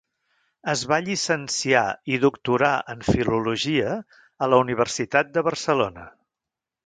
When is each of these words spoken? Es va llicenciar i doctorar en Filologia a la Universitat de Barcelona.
Es 0.71 0.81
va 0.91 0.97
llicenciar 1.07 1.83
i 2.13 2.17
doctorar 2.23 2.71
en 2.95 3.05
Filologia 3.11 3.91
a 4.45 4.49
la 4.55 4.61
Universitat 4.65 5.33
de 5.37 5.45
Barcelona. 5.51 6.09